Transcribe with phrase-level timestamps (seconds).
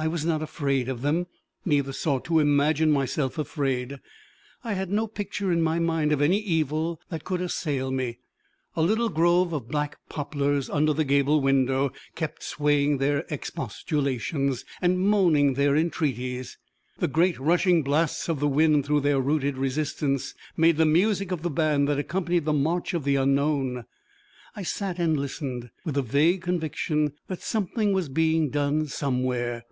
[0.00, 1.26] I was not afraid of them,
[1.64, 3.98] neither sought to imagine myself afraid!
[4.62, 8.18] I had no picture in my mind of any evil that could assail me.
[8.76, 15.00] A little grove of black poplars under the gable window, kept swaying their expostulations, and
[15.00, 16.58] moaning their entreaties.
[16.98, 21.42] The great rushing blasts of the wind through their rooted resistance, made the music of
[21.42, 23.84] the band that accompanied the march of the unknown.
[24.54, 29.64] I sat and listened, with the vague conviction that something was being done somewhere.